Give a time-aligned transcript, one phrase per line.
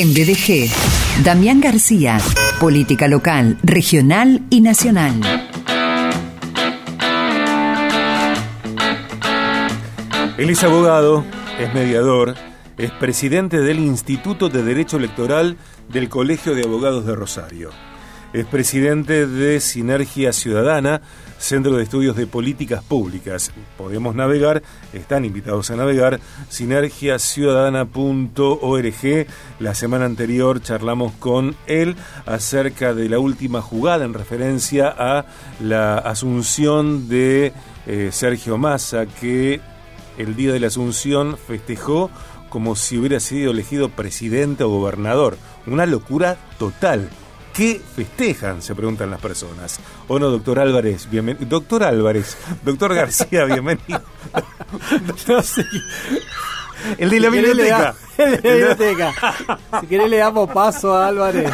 [0.00, 0.70] En BDG,
[1.24, 2.18] Damián García,
[2.60, 5.20] política local, regional y nacional.
[10.36, 11.24] Él es abogado,
[11.58, 12.36] es mediador,
[12.76, 15.56] es presidente del Instituto de Derecho Electoral
[15.88, 17.70] del Colegio de Abogados de Rosario.
[18.34, 21.00] Es presidente de Sinergia Ciudadana,
[21.38, 23.50] Centro de Estudios de Políticas Públicas.
[23.78, 24.62] Podemos navegar,
[24.92, 26.20] están invitados a navegar,
[26.50, 29.26] sinergiaciudadana.org.
[29.60, 35.24] La semana anterior charlamos con él acerca de la última jugada en referencia a
[35.58, 37.54] la asunción de
[37.86, 39.62] eh, Sergio Massa, que
[40.18, 42.10] el día de la asunción festejó
[42.50, 45.38] como si hubiera sido elegido presidente o gobernador.
[45.66, 47.08] Una locura total.
[47.58, 48.62] ¿Qué festejan?
[48.62, 49.80] Se preguntan las personas.
[50.06, 51.10] ¿O no, doctor Álvarez?
[51.10, 51.44] Bienvenido.
[51.44, 54.00] Doctor Álvarez, doctor García, bienvenido.
[55.26, 55.64] no sé.
[56.98, 57.96] El de la biblioteca.
[58.16, 59.14] El de la biblioteca.
[59.80, 61.50] Si querés le damos paso a Álvarez.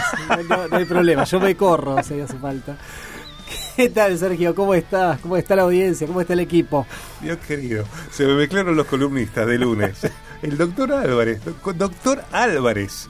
[0.46, 2.77] No, hay problema, yo me corro si hace falta.
[3.75, 4.55] ¿Qué tal, Sergio?
[4.55, 5.19] ¿Cómo estás?
[5.20, 6.06] ¿Cómo está la audiencia?
[6.06, 6.86] ¿Cómo está el equipo?
[7.22, 10.00] Dios querido, se me mezclaron los columnistas de lunes.
[10.42, 11.41] El doctor Álvarez,
[11.78, 13.08] doctor Álvarez.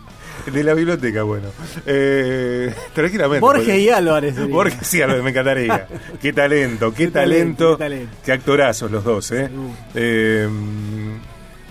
[0.52, 1.48] De la biblioteca, bueno.
[1.86, 3.40] Eh, tranquilamente.
[3.40, 4.48] Borges y Álvarez.
[4.48, 5.86] Borges y Álvarez, me encantaría.
[6.20, 7.78] qué talento, qué, talento,
[8.24, 9.48] qué actorazos los dos, ¿eh?
[9.94, 10.48] eh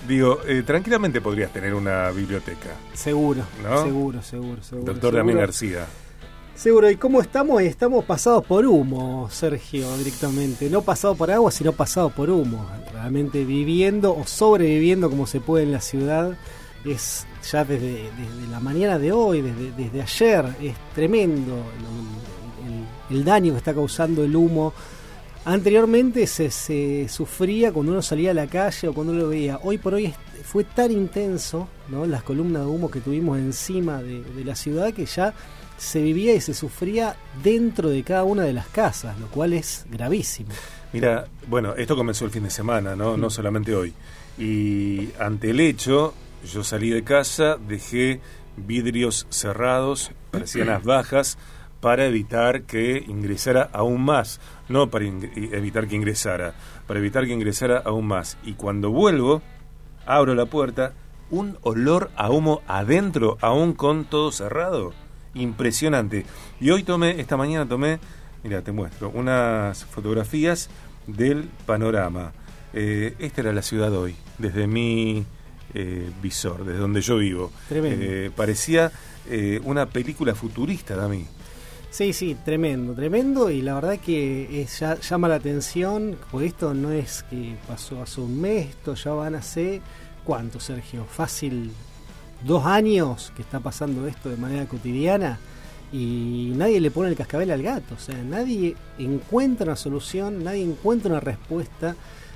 [0.07, 2.69] digo, eh, tranquilamente podrías tener una biblioteca.
[2.93, 3.43] Seguro,
[3.83, 4.93] seguro, seguro, seguro.
[4.93, 5.85] Doctor Damián García.
[6.55, 7.61] Seguro, ¿y cómo estamos?
[7.63, 10.69] Estamos pasados por humo, Sergio, directamente.
[10.69, 12.69] No pasados por agua, sino pasados por humo.
[12.93, 16.37] Realmente viviendo o sobreviviendo como se puede en la ciudad
[16.85, 18.09] es ya desde,
[18.49, 21.63] la mañana de hoy, desde, desde ayer, es tremendo
[23.09, 24.73] el, daño que está causando el humo.
[25.45, 29.59] Anteriormente se, se, sufría cuando uno salía a la calle o cuando uno lo veía.
[29.61, 30.13] Hoy por hoy
[30.43, 32.05] fue tan intenso ¿no?
[32.05, 35.33] las columnas de humo que tuvimos encima de, la ciudad que ya
[35.77, 39.85] se vivía y se sufría dentro de cada una de las casas, lo cual es
[39.89, 40.49] gravísimo.
[40.93, 43.17] Mira, bueno, esto comenzó el fin de semana, ¿no?
[43.17, 43.93] No solamente hoy.
[44.37, 46.13] Y ante el hecho,
[46.45, 48.21] yo salí de casa, dejé
[48.57, 51.37] vidrios cerrados, persianas bajas,
[51.79, 54.39] para evitar que ingresara aún más,
[54.69, 56.53] no para evitar que ingresara,
[56.87, 58.37] para evitar que ingresara aún más.
[58.43, 59.41] Y cuando vuelvo,
[60.05, 60.93] abro la puerta,
[61.29, 64.93] un olor a humo adentro, aún con todo cerrado.
[65.33, 66.25] Impresionante.
[66.61, 67.99] Y hoy tomé, esta mañana tomé,
[68.43, 70.69] mira, te muestro, unas fotografías
[71.07, 72.31] del panorama.
[72.73, 75.25] Eh, esta era la ciudad hoy, desde mi
[75.73, 77.51] eh, visor, desde donde yo vivo.
[77.71, 78.91] Eh, parecía
[79.29, 81.25] eh, una película futurista de mí.
[81.89, 86.91] Sí, sí, tremendo, tremendo y la verdad que ya, llama la atención, por esto no
[86.91, 89.81] es que pasó hace un mes, esto ya van a ser,
[90.23, 91.05] ¿cuánto Sergio?
[91.05, 91.71] Fácil,
[92.43, 95.39] dos años que está pasando esto de manera cotidiana
[95.91, 100.63] y nadie le pone el cascabel al gato, o sea, nadie encuentra una solución, nadie
[100.63, 101.95] encuentra una respuesta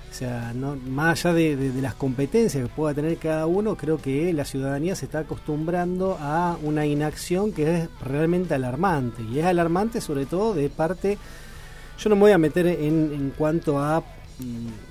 [0.09, 0.53] o sea,
[0.88, 5.06] más allá de, las competencias que pueda tener cada uno, creo que la ciudadanía se
[5.06, 9.22] está acostumbrando a una inacción que es realmente alarmante.
[9.23, 11.18] Y es alarmante sobre todo de parte,
[12.00, 14.88] yo no me voy a meter en, en cuanto a mm,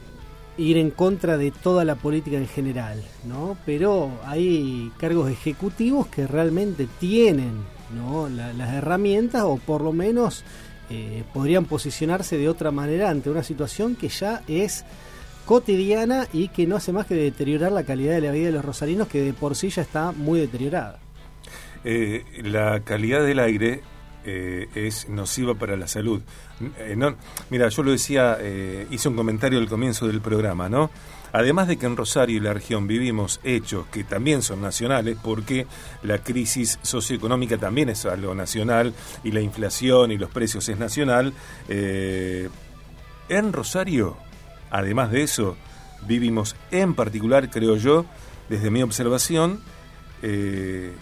[0.58, 3.56] ir en contra de toda la política en general, ¿no?
[3.66, 7.64] Pero hay cargos ejecutivos que realmente tienen
[8.56, 10.44] las herramientas o por lo menos
[10.90, 14.84] eh, podrían posicionarse de otra manera ante una situación que ya es
[15.44, 18.64] cotidiana y que no hace más que deteriorar la calidad de la vida de los
[18.64, 20.98] rosarinos que de por sí ya está muy deteriorada.
[21.84, 23.82] Eh, la calidad del aire
[24.24, 26.22] eh, es nociva para la salud.
[27.50, 28.38] mira, yo lo decía,
[28.90, 30.90] hice un comentario al comienzo del programa, ¿no?
[31.36, 35.66] Además de que en Rosario y la región vivimos hechos que también son nacionales, porque
[36.02, 41.34] la crisis socioeconómica también es algo nacional y la inflación y los precios es nacional,
[41.68, 42.48] eh,
[43.28, 44.16] en Rosario,
[44.70, 45.58] además de eso,
[46.06, 48.06] vivimos en particular, creo yo,
[48.48, 49.60] desde mi observación,
[50.22, 50.94] eh,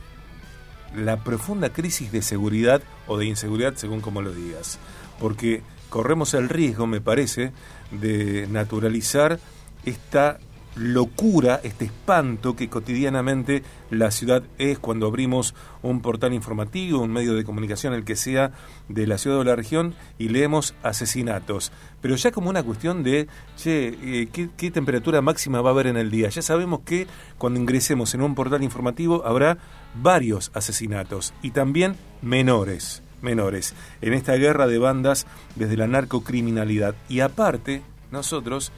[0.97, 4.81] la profunda crisis de seguridad o de inseguridad, según como lo digas.
[5.21, 7.53] Porque corremos el riesgo, me parece,
[7.93, 9.39] de naturalizar
[9.85, 10.39] esta
[10.77, 17.35] locura, este espanto que cotidianamente la ciudad es cuando abrimos un portal informativo, un medio
[17.35, 18.53] de comunicación, el que sea,
[18.89, 21.71] de la ciudad o la región, y leemos asesinatos.
[22.01, 25.87] Pero ya como una cuestión de, che, eh, ¿qué, ¿qué, temperatura máxima va a haber
[25.87, 26.29] en el día?
[26.29, 27.07] Ya sabemos que
[27.39, 29.59] cuando ingresemos en un portal informativo habrá
[29.95, 36.97] varios asesinatos y también menores, menores, en esta guerra de bandas desde la narcocriminalidad.
[37.09, 38.73] Y aparte, nosotros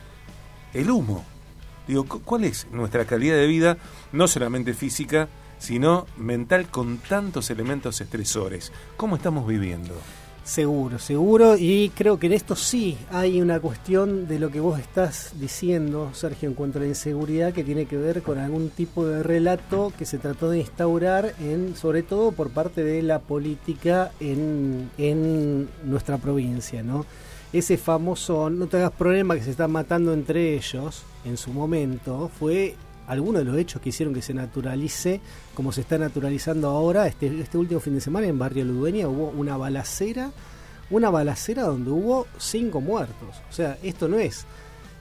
[0.76, 1.24] el humo.
[1.88, 3.78] Digo, ¿cuál es nuestra calidad de vida,
[4.12, 5.28] no solamente física,
[5.58, 8.72] sino mental con tantos elementos estresores.
[8.96, 9.94] ¿Cómo estamos viviendo?
[10.44, 14.78] Seguro, seguro, y creo que en esto sí hay una cuestión de lo que vos
[14.78, 19.04] estás diciendo, Sergio, en cuanto a la inseguridad, que tiene que ver con algún tipo
[19.04, 24.12] de relato que se trató de instaurar, en, sobre todo por parte de la política
[24.20, 27.06] en, en nuestra provincia, ¿no?
[27.52, 32.30] Ese famoso, no te hagas problema que se están matando entre ellos, en su momento,
[32.38, 32.74] fue
[33.06, 35.20] algunos de los hechos que hicieron que se naturalice,
[35.54, 39.28] como se está naturalizando ahora, este, este último fin de semana en Barrio Ludueña hubo
[39.28, 40.32] una balacera,
[40.90, 43.36] una balacera donde hubo cinco muertos.
[43.48, 44.44] O sea, esto no es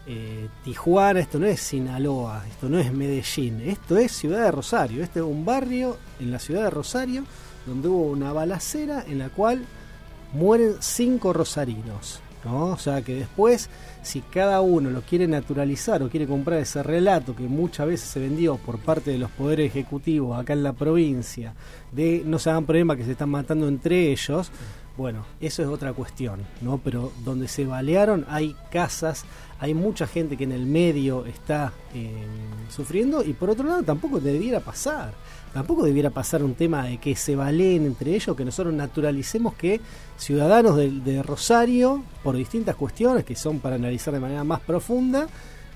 [0.07, 5.03] eh, Tijuana, esto no es Sinaloa, esto no es Medellín, esto es Ciudad de Rosario,
[5.03, 7.23] este es un barrio en la ciudad de Rosario
[7.65, 9.65] donde hubo una balacera en la cual
[10.33, 12.21] mueren cinco rosarinos.
[12.53, 13.69] O sea que después,
[14.01, 18.19] si cada uno lo quiere naturalizar o quiere comprar ese relato que muchas veces se
[18.19, 21.53] vendió por parte de los poderes ejecutivos acá en la provincia,
[21.91, 24.51] de no se hagan problema que se están matando entre ellos,
[24.97, 26.79] bueno, eso es otra cuestión, ¿no?
[26.83, 29.25] Pero donde se balearon hay casas,
[29.59, 32.25] hay mucha gente que en el medio está eh,
[32.69, 35.13] sufriendo y por otro lado tampoco debiera pasar
[35.55, 39.79] tampoco debiera pasar un tema de que se baleen entre ellos, que nosotros naturalicemos que
[40.17, 45.27] ciudadanos de, Rosario, por distintas cuestiones que son para analizar de manera más profunda,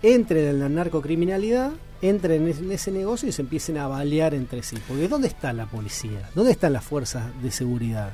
[0.03, 4.75] entren en la narcocriminalidad, entren en ese negocio y se empiecen a balear entre sí.
[4.85, 6.29] Porque ¿dónde está la policía?
[6.35, 8.11] ¿Dónde están las fuerzas de seguridad?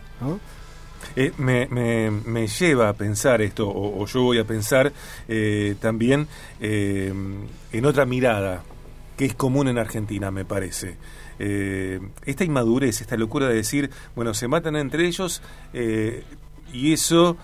[1.16, 4.92] Eh, me, lleva a pensar esto, o, yo voy a pensar
[5.28, 6.28] eh, también
[6.60, 7.14] eh,
[7.72, 8.64] en otra mirada
[9.18, 10.98] que es común en Argentina, me parece.
[11.40, 15.42] Eh, esta inmadurez, esta locura de decir, bueno, se matan entre ellos
[15.74, 16.24] eh,
[16.74, 17.38] y eso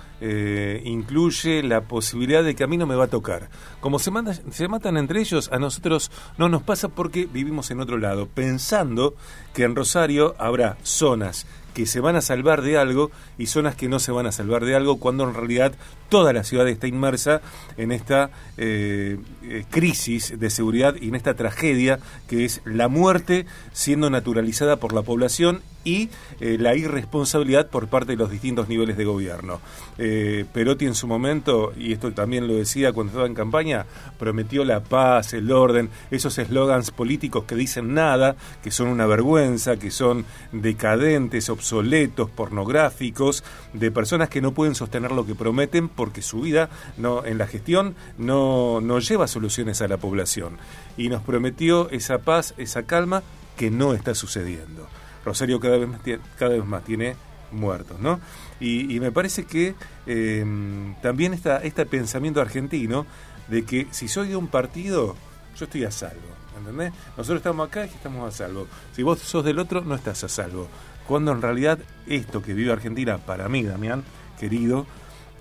[0.84, 3.50] incluye la posibilidad de que a mí no me va a tocar.
[3.80, 4.12] Como se,
[4.52, 9.16] se matan entre ellos, a nosotros no nos pasa porque vivimos en otro lado, pensando
[9.54, 13.90] que en Rosario habrá zonas que se van a salvar de algo y zonas que
[13.90, 15.74] no se van a salvar de algo, cuando en realidad
[16.10, 17.42] toda la ciudad está inmersa
[17.78, 23.46] en esta eh, eh, crisis de seguridad y en esta tragedia que es la muerte
[23.72, 28.98] siendo naturalizada por la población y eh, la irresponsabilidad por parte de los distintos niveles
[28.98, 29.60] de gobierno.
[30.54, 33.86] Perotti en su momento, y esto también lo decía cuando estaba en campaña,
[34.18, 39.78] prometió la paz, el orden, esos eslogans políticos que dicen nada, que son una vergüenza,
[39.78, 43.44] que son decadentes, obsoletos, pornográficos,
[43.74, 47.96] de personas que no pueden sostener lo que prometen porque su vida en la gestión
[48.18, 50.58] no, no lleva soluciones a la población.
[50.98, 53.24] Y nos prometió esa paz, esa calma
[53.58, 54.88] que no está sucediendo.
[55.26, 56.02] Rosario cada vez más,
[56.38, 57.16] cada vez más tiene
[57.52, 58.20] muertos, ¿no?
[58.60, 59.76] Y, me parece que
[60.08, 60.46] eh,
[61.02, 63.06] también está este pensamiento argentino
[63.48, 65.16] de que si soy de un partido,
[65.58, 66.22] yo estoy a salvo,
[66.58, 66.94] ¿entendés?
[67.18, 68.68] Nosotros estamos acá y estamos a salvo.
[68.94, 70.68] Si vos sos del otro, no estás a salvo.
[71.08, 74.04] Cuando en realidad esto que vive Argentina, para mí, Damián,
[74.40, 74.86] querido,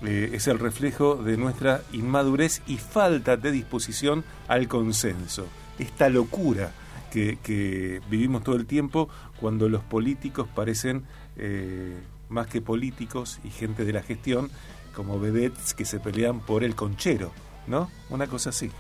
[0.03, 5.47] eh, es el reflejo de nuestra inmadurez y falta de disposición al consenso.
[5.79, 6.73] Esta locura
[7.11, 9.09] que, vivimos todo el tiempo
[9.41, 11.05] cuando los políticos parecen
[11.37, 11.99] eh,
[12.29, 14.51] más que políticos y gente de la gestión
[14.95, 17.33] como vedettes que se pelean por el conchero,
[17.67, 17.91] ¿no?
[18.09, 18.71] Una cosa así.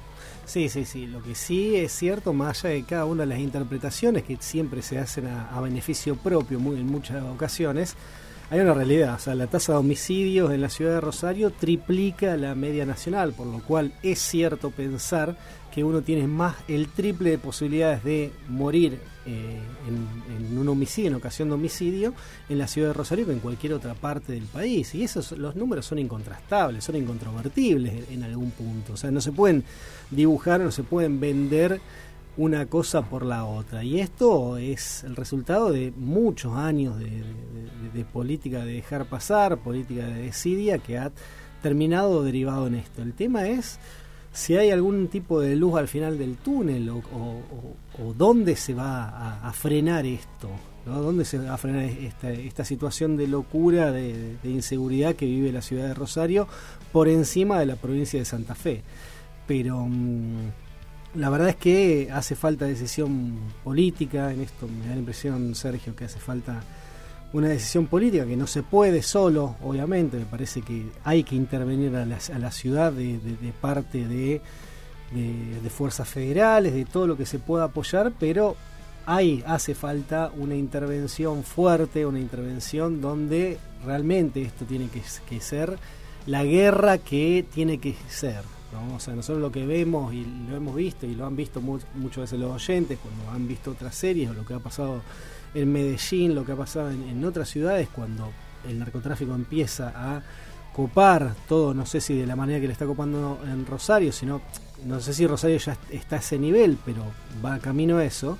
[0.44, 1.06] Sí, sí, sí.
[1.06, 4.82] Lo que sí es cierto, más allá de cada una de las interpretaciones que siempre
[4.82, 7.94] se hacen a, beneficio propio muy, en muchas ocasiones,
[8.50, 12.36] hay una realidad, o sea, la tasa de homicidios en la ciudad de Rosario triplica
[12.36, 15.36] la media nacional, por lo cual es cierto pensar
[15.72, 21.14] que uno tiene más el triple de posibilidades de morir eh, en, un homicidio, en
[21.14, 22.12] ocasión de homicidio,
[22.48, 24.96] en la ciudad de Rosario que en cualquier otra parte del país.
[24.96, 28.94] Y esos los números son incontrastables, son incontrovertibles en, en algún punto.
[28.94, 29.62] O sea, no se pueden
[30.10, 31.80] dibujar, no se pueden vender
[32.36, 33.84] una cosa por la otra.
[33.84, 40.22] Y esto es el resultado de muchos años de, política de dejar pasar, política de
[40.22, 41.12] desidia, que ha
[41.62, 43.02] terminado derivado en esto.
[43.02, 43.78] El tema es
[44.32, 49.52] si hay algún tipo de luz al final del túnel o, dónde se va a,
[49.52, 50.48] frenar esto,
[50.86, 51.02] ¿no?
[51.02, 55.88] dónde se va a frenar esta, situación de locura, de, inseguridad que vive la ciudad
[55.88, 56.48] de Rosario
[56.92, 58.82] por encima de la provincia de Santa Fe.
[59.46, 59.86] Pero...
[59.86, 60.69] Mm,
[61.14, 65.96] la verdad es que hace falta decisión política, en esto me da la impresión, Sergio,
[65.96, 66.62] que hace falta
[67.32, 71.94] una decisión política que no se puede solo, obviamente, me parece que hay que intervenir
[71.96, 73.18] a la, ciudad de,
[73.60, 74.40] parte de,
[75.70, 78.56] fuerzas federales, de todo lo que se pueda apoyar, pero
[79.06, 85.76] ahí hace falta una intervención fuerte, una intervención donde realmente esto tiene que ser
[86.26, 88.96] la guerra que tiene que ser ¿no?
[88.96, 92.38] O nosotros lo que vemos y lo hemos visto y lo han visto muchas veces
[92.38, 95.02] los oyentes cuando han visto otras series o lo que ha pasado
[95.54, 98.30] en Medellín, lo que ha pasado en, otras ciudades cuando
[98.68, 100.22] el narcotráfico empieza a
[100.72, 104.40] copar todo, no sé si de la manera que le está copando en Rosario, sino
[104.86, 107.04] no sé si Rosario ya está a ese nivel, pero
[107.44, 108.38] va camino a eso.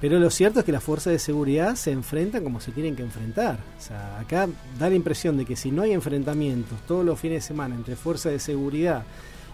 [0.00, 3.02] Pero lo cierto es que las fuerzas de seguridad se enfrentan como se tienen que
[3.02, 3.58] enfrentar.
[3.78, 7.42] O sea, acá da la impresión de que si no hay enfrentamientos todos los fines
[7.42, 9.04] de semana entre fuerzas de seguridad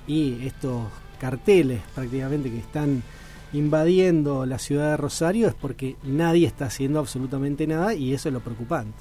[0.07, 0.87] y estos
[1.21, 3.03] carteles prácticamente que están
[3.53, 8.33] invadiendo la ciudad de Rosario es porque nadie está haciendo absolutamente nada y eso es
[8.33, 8.99] lo preocupante.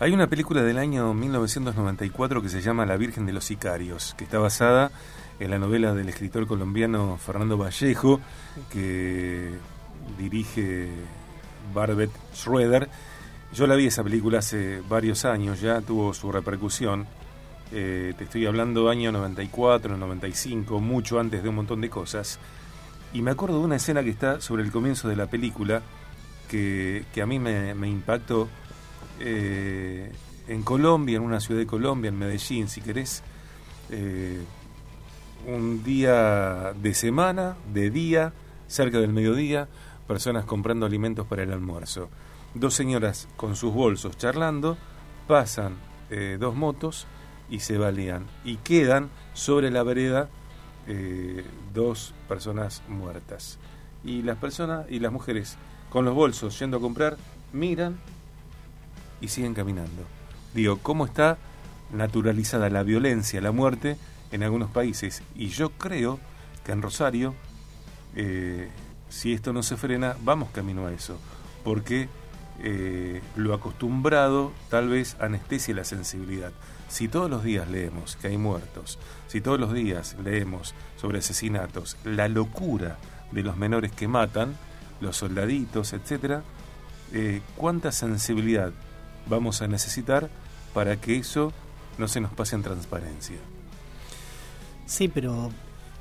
[0.00, 4.24] Hay una película del año 1994 que se llama La Virgen de los Sicarios, que
[4.24, 4.90] está basada
[5.38, 8.20] en la novela del escritor colombiano Fernando Vallejo,
[8.70, 9.52] que
[10.18, 10.88] dirige
[11.72, 12.88] Barbet Schroeder.
[13.52, 17.06] Yo la vi esa película hace varios años, ya tuvo su repercusión.
[17.72, 22.38] Eh, te estoy hablando año 94, 95, mucho antes de un montón de cosas.
[23.12, 25.82] Y me acuerdo de una escena que está sobre el comienzo de la película
[26.48, 28.48] que, a mí me, impactó
[29.20, 30.12] eh,
[30.46, 33.22] en Colombia, en una ciudad de Colombia, en Medellín, si querés.
[33.90, 34.42] Eh,
[35.46, 38.32] un día de semana, de día,
[38.66, 39.68] cerca del mediodía,
[40.06, 42.08] personas comprando alimentos para el almuerzo.
[42.54, 44.76] Dos señoras con sus bolsos charlando,
[45.26, 45.74] pasan
[46.10, 47.06] eh, dos motos
[47.48, 48.26] y se balean.
[48.44, 50.28] Y quedan sobre la vereda
[50.86, 53.58] eh, dos personas muertas.
[54.04, 55.56] Y las personas y las mujeres
[55.90, 57.16] con los bolsos yendo a comprar
[57.52, 57.98] miran
[59.20, 60.02] y siguen caminando.
[60.54, 61.38] Digo, ¿cómo está
[61.92, 63.96] naturalizada la violencia, la muerte
[64.30, 65.22] en algunos países?
[65.34, 66.20] Y yo creo
[66.64, 67.34] que en Rosario,
[68.14, 68.68] eh,
[69.08, 71.18] si esto no se frena, vamos camino a eso.
[71.64, 72.08] Porque
[72.60, 76.52] eh, lo acostumbrado tal vez anestesia la sensibilidad.
[76.88, 81.96] Si todos los días leemos que hay muertos, si todos los días leemos sobre asesinatos,
[82.04, 82.98] la locura
[83.32, 84.56] de los menores que matan,
[85.00, 86.42] los soldaditos, etcétera,
[87.12, 88.72] eh, ¿cuánta sensibilidad
[89.26, 90.28] vamos a necesitar
[90.72, 91.52] para que eso
[91.98, 93.36] no se nos pase en transparencia?
[94.86, 95.50] Sí, pero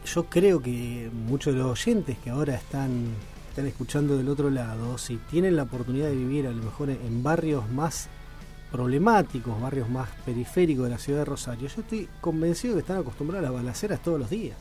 [0.06, 3.08] yo creo que muchos de los oyentes que ahora están,
[3.54, 7.22] están escuchando del otro lado, si tienen la oportunidad de vivir a lo mejor en
[7.22, 8.08] barrios más
[8.72, 13.48] problemáticos, barrios más periféricos de la ciudad de Rosario, yo estoy convencido que están acostumbrados
[13.48, 14.58] a las balaceras todos los días.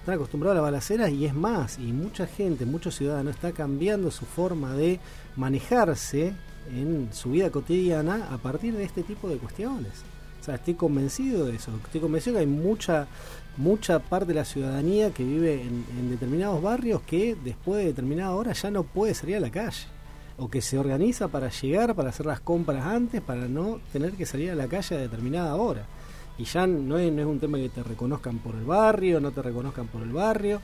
[0.00, 4.10] Están acostumbrados a las balaceras y es más, y mucha gente, muchos ciudadanos está cambiando
[4.10, 5.00] su forma de
[5.36, 6.32] manejarse
[6.74, 10.02] en su vida cotidiana a partir de este tipo de cuestiones.
[10.44, 11.72] Sea, estoy convencido de eso.
[11.84, 13.06] Estoy convencido que hay mucha
[13.56, 18.52] mucha parte de la ciudadanía que vive en, determinados barrios que después de determinada hora
[18.52, 19.86] ya no puede salir a la calle
[20.36, 24.26] o que se organiza para llegar, para hacer las compras antes, para no tener que
[24.26, 25.86] salir a la calle a determinada hora.
[26.36, 29.30] Y ya no es, no es un tema que te reconozcan por el barrio, no
[29.30, 30.60] te reconozcan por el barrio.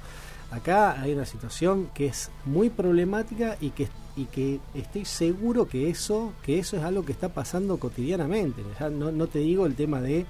[0.50, 3.88] Acá hay una situación que es muy problemática y que,
[4.20, 8.62] y que estoy seguro que eso, que eso es algo que está pasando cotidianamente.
[8.90, 10.26] No, no te digo el tema de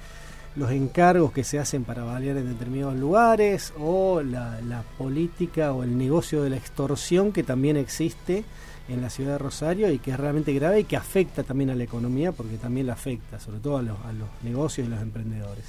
[0.56, 5.82] los encargos que se hacen para balear en determinados lugares o la, la política o
[5.82, 8.44] el negocio de la extorsión que también existe
[8.88, 11.75] en la ciudad de Rosario y que es realmente grave y que afecta también a
[11.75, 15.00] la economía porque también la afecta, sobre todo a los, a los negocios y los
[15.00, 15.64] emprendedores.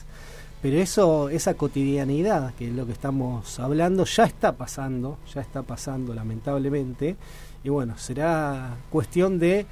[0.61, 5.63] Pero eso, esa cotidianidad, que es lo que estamos hablando, ya está pasando, ya está
[5.63, 7.15] pasando lamentablemente.
[7.63, 9.65] Y bueno, será cuestión de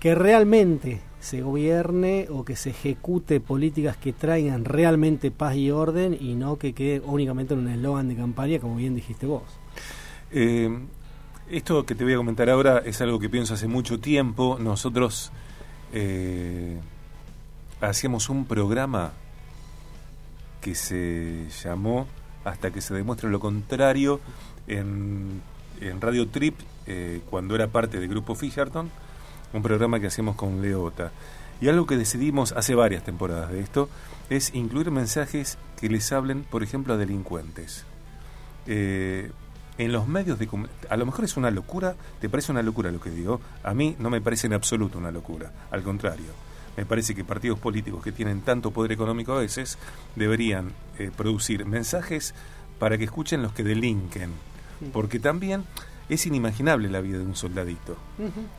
[0.00, 6.16] que realmente se gobierne o que se ejecute políticas que traigan realmente paz y orden
[6.18, 9.42] y no que quede únicamente en un eslogan de campaña, como bien dijiste vos.
[10.30, 10.78] Eh,
[11.50, 14.58] esto que te voy a comentar ahora es algo que pienso hace mucho tiempo.
[14.60, 15.32] Nosotros
[15.92, 16.78] eh,
[17.80, 19.12] hacíamos un programa
[20.60, 22.06] que se llamó
[22.44, 24.20] Hasta que se demuestre lo contrario
[24.66, 25.42] en,
[26.00, 28.90] Radio Trip, eh, cuando era parte del grupo Fisherton,
[29.52, 31.12] un programa que hacíamos con Leota.
[31.60, 33.88] Y algo que decidimos hace varias temporadas de esto
[34.30, 37.84] es incluir mensajes que les hablen, por ejemplo, a delincuentes.
[38.66, 39.30] Eh,
[39.78, 40.48] en los medios de
[40.90, 43.96] a lo mejor es una locura, te parece una locura lo que digo, a mí
[43.98, 46.47] no me parece en absoluto una locura, al contrario.
[46.78, 49.78] Me parece que partidos políticos que tienen tanto poder económico a veces
[50.14, 50.70] deberían
[51.00, 52.36] eh, producir mensajes
[52.78, 54.30] para que escuchen los que delinquen.
[54.92, 55.64] Porque también
[56.08, 57.96] es inimaginable la vida de un soldadito.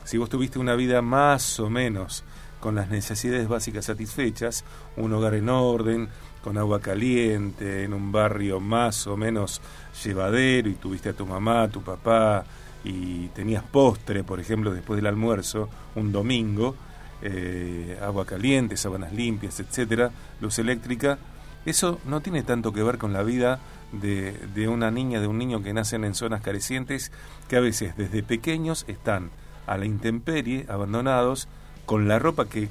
[0.04, 2.22] Si vos tuviste una vida más o menos
[2.60, 4.66] con las necesidades básicas satisfechas,
[4.98, 6.10] un hogar en orden,
[6.44, 9.62] con agua caliente, en un barrio más o menos
[10.04, 12.44] llevadero y tuviste a tu mamá, a tu papá
[12.84, 16.76] y tenías postre, por ejemplo, después del almuerzo, un domingo,
[17.22, 20.10] eh, agua caliente, sábanas limpias, etcétera,
[20.40, 21.18] luz eléctrica,
[21.66, 23.60] Eso no tiene tanto que ver con la vida
[23.92, 27.12] de, de una niña, de un niño que nacen en zonas carecientes,
[27.48, 29.30] que a veces desde pequeños están
[29.66, 31.48] a la intemperie, abandonados,
[31.84, 32.70] con la ropa que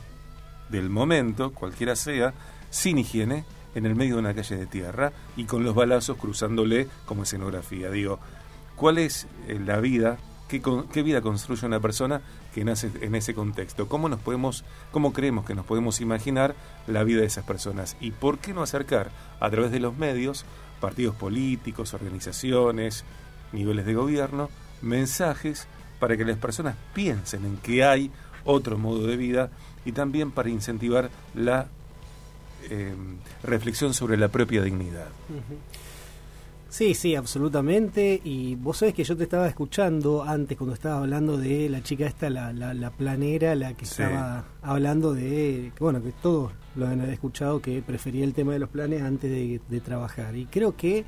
[0.69, 2.33] del momento, cualquiera sea,
[2.71, 3.43] sin higiene,
[3.75, 7.89] en el medio de una calle de tierra y con los balazos cruzándole como escenografía.
[7.91, 8.19] Digo,
[8.75, 10.17] ¿cuál es eh, la vida?
[10.49, 12.21] ¿Qué, ¿Qué, vida construye una persona
[12.53, 13.87] que nace en ese contexto?
[13.87, 16.55] ¿Cómo nos podemos, cómo creemos que nos podemos imaginar
[16.87, 17.95] la vida de esas personas?
[18.01, 20.45] ¿Y por qué no acercar a través de los medios,
[20.81, 23.05] partidos políticos, organizaciones,
[23.51, 24.49] niveles de gobierno,
[24.81, 25.67] mensajes
[25.99, 28.11] para que las personas piensen en que hay
[28.43, 29.51] otro modo de vida
[29.85, 31.67] y también para incentivar la
[32.69, 32.95] eh,
[33.43, 35.09] reflexión sobre la propia dignidad.
[36.69, 38.21] Sí, sí, absolutamente.
[38.23, 42.05] Y vos sabés que yo te estaba escuchando antes cuando estaba hablando de la chica
[42.05, 47.59] esta, la, la, planera, la que estaba hablando de, bueno, que todos lo han escuchado,
[47.61, 50.35] que prefería el tema de los planes antes de, de trabajar.
[50.35, 51.05] Y creo que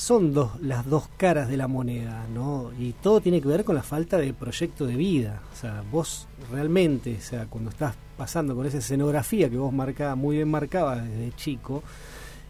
[0.00, 2.70] son dos, las dos caras de la moneda, ¿no?
[2.78, 5.42] Y todo tiene que ver con la falta de proyecto de vida.
[5.52, 10.16] O sea, vos realmente, o sea, cuando estás pasando con esa escenografía que vos marcabas,
[10.16, 11.82] muy bien marcabas desde chico,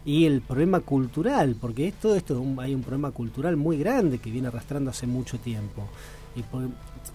[0.05, 4.49] y el problema cultural, porque todo esto hay un problema cultural muy grande que viene
[4.49, 5.89] arrastrando hace mucho tiempo.
[6.37, 6.43] ¿Y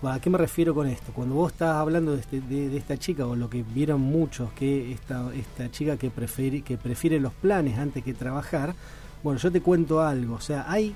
[0.07, 1.11] ¿A qué me refiero con esto?
[1.13, 4.91] Cuando vos estás hablando de, este, de, esta chica, o lo que vieron muchos, que
[4.91, 8.75] esta, esta chica que prefiere, que prefiere los planes antes que trabajar,
[9.23, 10.93] bueno, yo te cuento algo, o sea, hay,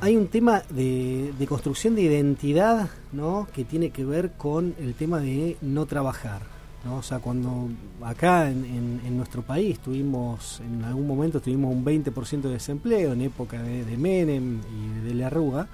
[0.00, 3.48] hay un tema de, construcción de identidad, ¿no?
[3.52, 6.42] Que tiene que ver con el tema de no trabajar,
[6.84, 6.96] ¿no?
[6.96, 7.68] O sea, cuando
[8.02, 13.62] acá en, nuestro país tuvimos, en algún momento tuvimos un 20% de desempleo en época
[13.62, 15.66] de, Menem y de la Rúa,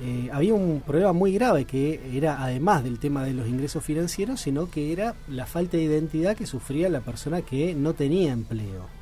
[0.00, 4.40] eh, había un problema muy grave que era además del tema de los ingresos financieros,
[4.40, 8.97] sino que era la falta de identidad que sufría la persona que no tenía empleo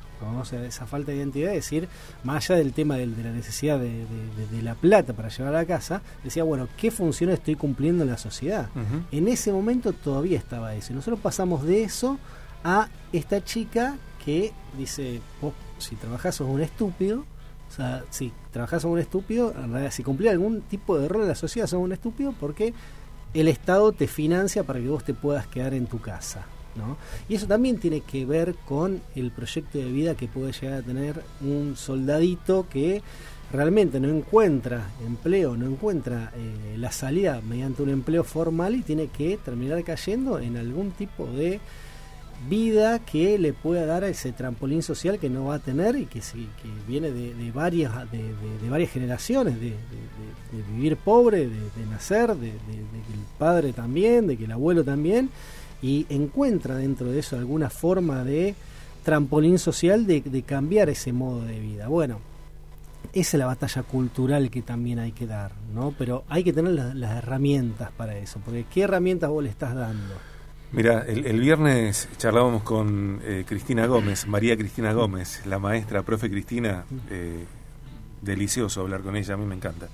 [0.65, 1.87] esa falta de identidad, es decir,
[2.23, 6.43] más allá del tema de, la necesidad de, la plata para llevar a casa, decía,
[6.43, 8.69] bueno, ¿qué función estoy cumpliendo en la sociedad?
[9.11, 10.93] En ese momento todavía estaba eso.
[10.93, 12.17] Y nosotros pasamos de eso
[12.63, 17.25] a esta chica que dice, vos si trabajás sos un estúpido,
[17.69, 21.23] o sea, si trabajás sos un estúpido, en realidad si cumplís algún tipo de rol
[21.23, 22.73] en la sociedad sos un estúpido porque
[23.33, 26.45] el Estado te financia para que vos te puedas quedar en tu casa.
[27.29, 30.81] Y eso también tiene que ver con el proyecto de vida que puede llegar a
[30.81, 33.01] tener un soldadito que
[33.51, 39.07] realmente no encuentra empleo, no encuentra eh, la salida mediante un empleo formal y tiene
[39.07, 41.59] que terminar cayendo en algún tipo de
[42.47, 46.19] vida que le pueda dar ese trampolín social que no va a tener y que,
[46.19, 49.73] que viene de, varias de, varias generaciones de,
[50.71, 55.29] vivir pobre de, nacer de, que el padre también de que el abuelo también
[55.81, 58.55] y encuentra dentro de eso alguna forma de
[59.07, 61.87] trampolín social de, cambiar ese modo de vida.
[61.87, 62.19] Bueno,
[63.13, 65.93] esa es la batalla cultural que también hay que dar, ¿no?
[65.97, 70.13] Pero hay que tener las, herramientas para eso, porque ¿qué herramientas vos le estás dando?
[70.73, 76.83] Mira, el, viernes charlábamos con eh, Cristina Gómez, María Cristina Gómez, la maestra, profe Cristina,
[77.09, 77.45] eh,
[78.21, 79.87] delicioso hablar con ella, a mí me encanta.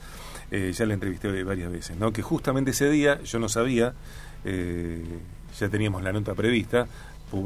[0.49, 2.11] Eh, ya la entrevisté varias veces, ¿no?
[2.11, 3.93] Que justamente ese día yo no sabía
[5.59, 6.87] ya teníamos la nota prevista,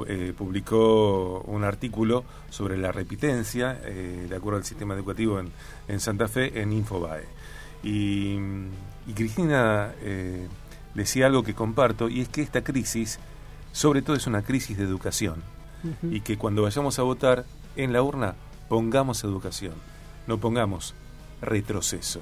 [0.07, 6.27] eh, publicó un artículo sobre la repitencia, eh, de acuerdo al sistema educativo en, Santa
[6.27, 7.23] Fe, en Infobae.
[7.83, 8.37] Y,
[9.15, 10.45] Cristina eh,
[10.93, 13.19] decía algo que comparto, y es que esta crisis,
[13.71, 15.41] sobre todo, es una crisis de educación.
[16.03, 17.45] Y que cuando vayamos a votar
[17.77, 18.35] en la urna,
[18.67, 19.75] pongamos educación,
[20.25, 20.95] no pongamos
[21.41, 22.19] retroceso.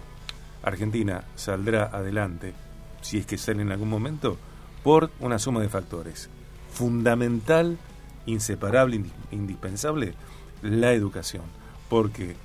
[0.62, 2.54] Argentina saldrá adelante,
[3.02, 4.38] si es que sale en algún momento,
[4.86, 6.30] por una suma de factores.
[6.71, 7.80] Fundamental,
[8.28, 10.13] inseparable, indispensable,
[10.62, 11.41] la educación.
[11.89, 12.36] Porque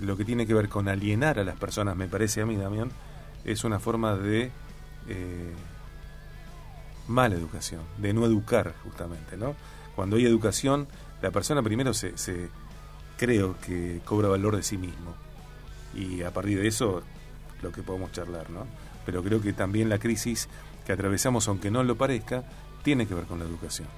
[0.00, 2.90] lo que tiene que ver con alienar a las personas, me parece a mí, Damián,
[3.44, 4.50] es una forma de
[5.08, 5.52] eh,
[7.06, 9.54] mala educación, de no educar justamente, ¿no?
[9.94, 10.88] Cuando hay educación,
[11.20, 12.48] la persona primero se, se
[13.18, 15.14] creo que cobra valor de sí mismo.
[15.94, 17.02] Y a partir de eso,
[17.64, 18.66] lo que podemos charlar, ¿no?
[19.04, 20.48] Pero creo que también la crisis
[20.86, 22.44] que atravesamos, aunque no lo parezca,
[22.84, 23.88] tiene que ver con la educación.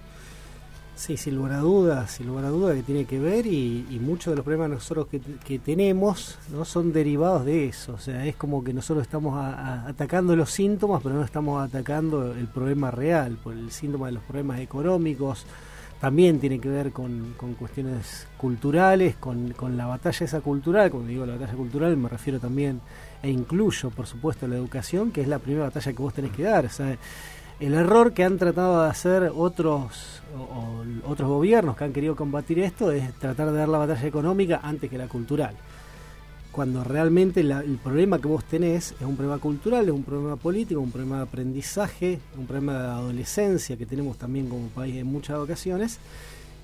[0.96, 4.32] Sí, sin lugar a dudas, sin lugar a dudas que tiene que ver y, muchos
[4.32, 8.64] de los problemas nosotros que, tenemos no son derivados de eso, o sea, es como
[8.64, 13.70] que nosotros estamos atacando los síntomas, pero no estamos atacando el problema real, por el
[13.72, 15.44] síntoma de los problemas económicos,
[16.00, 21.26] también tiene que ver con, cuestiones culturales, con, con, la batalla esa cultural, cuando digo
[21.26, 22.80] la batalla cultural me refiero también
[23.22, 26.42] e incluyo, por supuesto, la educación, que es la primera batalla que vos tenés que
[26.42, 26.68] dar.
[27.58, 30.22] El error que han tratado de hacer otros
[31.06, 34.90] otros gobiernos que han querido combatir esto es tratar de dar la batalla económica antes
[34.90, 35.54] que la cultural.
[36.52, 40.80] Cuando realmente el problema que vos tenés es un problema cultural, es un problema político,
[40.80, 45.36] un problema de aprendizaje, un problema de adolescencia que tenemos también como país en muchas
[45.36, 45.98] ocasiones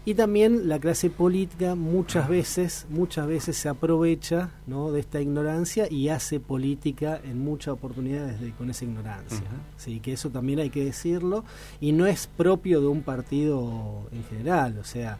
[0.04, 4.90] y también la clase política muchas veces, muchas veces se aprovecha ¿no?
[4.90, 9.42] de esta ignorancia y hace política en muchas oportunidades con esa ignorancia.
[9.76, 11.44] Sí, que eso también hay que decirlo
[11.80, 14.78] y no es propio de un partido en general.
[14.78, 15.18] O sea,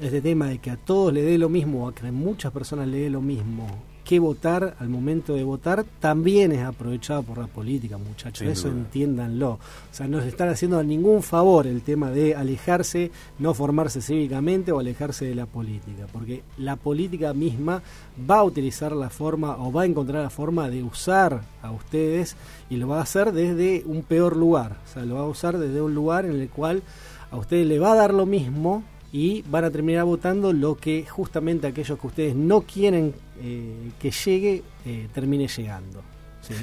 [0.00, 2.52] este tema de que a todos le dé lo mismo, o a que a muchas
[2.52, 3.66] personas le dé lo mismo
[4.08, 8.48] que votar al momento de votar también es aprovechado por la política, muchachos.
[8.48, 9.50] Eso entiéndanlo.
[9.50, 9.58] O
[9.90, 14.78] sea, no se están haciendo ningún favor el tema de alejarse, no formarse cívicamente o
[14.78, 17.82] alejarse de la política, porque la política misma
[18.18, 22.34] va a utilizar la forma o va a encontrar la forma de usar a ustedes
[22.70, 24.78] y lo va a hacer desde un peor lugar.
[24.86, 26.82] O sea, lo va a usar desde un lugar en el cual
[27.30, 31.06] a ustedes le va a dar lo mismo y van a terminar votando lo que
[31.06, 36.02] justamente aquellos que ustedes no quieren eh, que llegue eh, termine llegando.
[36.42, 36.54] ¿sí?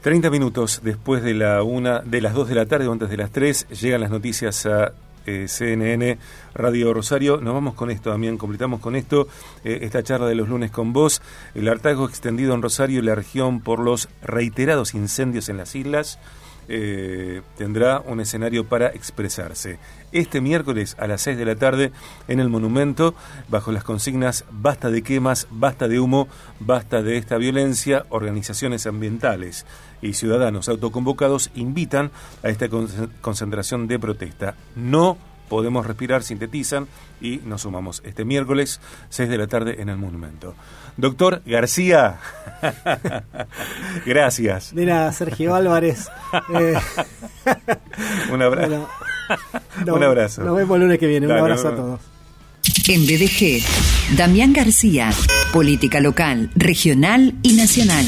[0.00, 3.16] 30 minutos después de la una, de las 2 de la tarde o antes de
[3.16, 4.92] las 3, llegan las noticias a
[5.26, 6.18] eh, CNN
[6.54, 7.40] Radio Rosario.
[7.40, 9.28] Nos vamos con esto también, completamos con esto
[9.64, 11.22] esta charla de los lunes con vos.
[11.54, 16.18] El hartazgo extendido en Rosario y la región por los reiterados incendios en las islas.
[16.68, 19.78] Eh, tendrá un escenario para expresarse.
[20.12, 21.92] Este miércoles a las 6 de la tarde
[22.28, 23.14] en el monumento,
[23.48, 26.28] bajo las consignas Basta de quemas, basta de humo,
[26.60, 29.66] basta de esta violencia, organizaciones ambientales
[30.00, 32.10] y ciudadanos autoconvocados invitan
[32.42, 32.68] a esta
[33.20, 34.54] concentración de protesta.
[34.76, 35.18] No
[35.48, 36.86] podemos respirar, sintetizan
[37.20, 38.80] y nos sumamos este miércoles,
[39.10, 40.54] 6 de la tarde en el monumento.
[40.96, 42.18] Doctor García,
[44.06, 44.72] gracias.
[44.74, 46.08] Mira, Sergio Álvarez.
[46.54, 46.74] Eh,
[48.32, 48.88] un abrazo.
[49.86, 50.42] un abrazo.
[50.44, 51.26] Nos vemos el lunes que viene.
[51.26, 52.00] un abrazo a todos.
[52.88, 53.62] En BDG,
[54.16, 55.10] Damián García,
[55.52, 58.04] política local, regional y nacional.